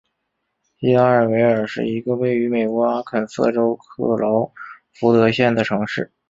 [0.79, 4.51] 锡达尔维尔是一个位于美国阿肯色州克劳
[4.93, 6.11] 福德县的城市。